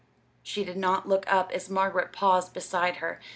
She 0.41 0.63
did 0.63 0.77
not 0.77 1.07
look 1.07 1.31
up 1.31 1.51
as 1.51 1.69
Margaret 1.69 2.11
paused 2.11 2.55
beside 2.55 2.95
her. 2.95 3.19